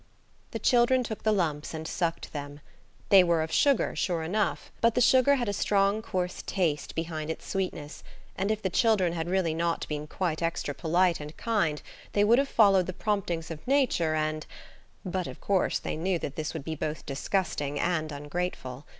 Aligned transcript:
The 0.49 0.57
children 0.57 1.03
took 1.03 1.21
the 1.21 1.31
lumps 1.31 1.75
and 1.75 1.87
sucked 1.87 2.33
them. 2.33 2.59
They 3.09 3.23
were 3.23 3.43
of 3.43 3.51
sugar, 3.51 3.95
sure 3.95 4.23
enough, 4.23 4.71
but 4.81 4.95
the 4.95 4.99
sugar 4.99 5.35
had 5.35 5.47
a 5.47 5.53
strong, 5.53 6.01
coarse 6.01 6.41
taste 6.43 6.95
behind 6.95 7.29
its 7.29 7.47
sweetness, 7.47 8.03
and 8.35 8.49
if 8.49 8.63
the 8.63 8.71
children 8.71 9.13
had 9.13 9.29
really 9.29 9.53
not 9.53 9.87
been 9.87 10.07
quite 10.07 10.41
extra 10.41 10.73
polite 10.73 11.19
and 11.19 11.37
kind 11.37 11.83
they 12.13 12.23
would 12.23 12.39
have 12.39 12.49
followed 12.49 12.87
the 12.87 12.93
promptings 12.93 13.51
of 13.51 13.59
Nature 13.67 14.15
and–But, 14.15 15.27
of 15.27 15.39
course, 15.39 15.77
they 15.77 15.95
knew 15.95 16.17
that 16.17 16.35
this 16.35 16.55
would 16.55 16.63
be 16.63 16.73
both 16.73 17.05
disgusting 17.05 17.79
and 17.79 18.11
ungrateful. 18.11 18.87